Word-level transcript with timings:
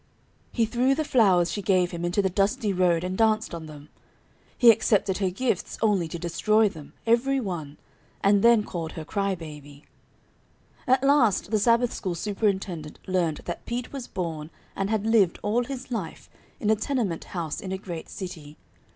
He 0.51 0.65
threw 0.65 0.95
the 0.95 1.03
flowers 1.03 1.51
she 1.51 1.61
gave 1.61 1.91
him 1.91 2.03
into 2.03 2.23
the 2.23 2.29
dusty 2.31 2.73
road 2.73 3.03
and 3.03 3.15
danced 3.15 3.53
on 3.53 3.67
them. 3.67 3.89
He 4.57 4.71
accepted 4.71 5.19
her 5.19 5.29
gifts 5.29 5.77
only 5.79 6.07
to 6.07 6.17
destroy 6.17 6.67
them, 6.69 6.93
every 7.05 7.39
one, 7.39 7.77
and 8.23 8.41
then 8.41 8.63
called 8.63 8.93
her 8.93 9.05
"Cry 9.05 9.35
baby." 9.35 9.85
At 10.87 11.03
last 11.03 11.51
the 11.51 11.59
Sabbath 11.59 11.93
school 11.93 12.15
superintendent 12.15 12.97
learned 13.05 13.41
that 13.45 13.63
Pete 13.67 13.93
was 13.93 14.07
born 14.07 14.49
and 14.75 14.89
had 14.89 15.05
lived 15.05 15.37
all 15.43 15.65
his 15.65 15.91
life 15.91 16.31
in 16.59 16.71
a 16.71 16.75
tenement 16.75 17.25
house 17.25 17.61
in 17.61 17.71
a 17.71 17.77
great 17.77 18.09
city. 18.09 18.57